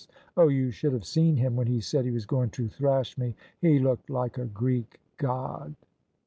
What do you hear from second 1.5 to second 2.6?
when he said he was going